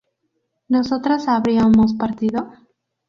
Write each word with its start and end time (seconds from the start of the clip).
¿nosotras 0.67 1.27
habríamos 1.27 1.93
partido? 1.93 2.49